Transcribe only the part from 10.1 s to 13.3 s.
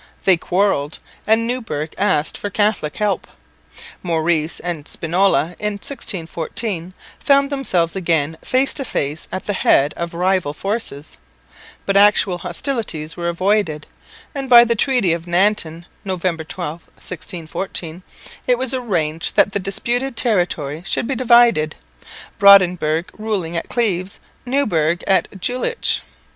rival forces, but actual hostilities were